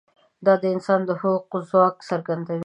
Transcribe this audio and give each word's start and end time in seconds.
دا 0.45 0.53
د 0.61 0.63
انسان 0.75 0.99
د 1.05 1.11
هوښ 1.21 1.43
ځواک 1.69 1.95
څرګندوي. 2.09 2.59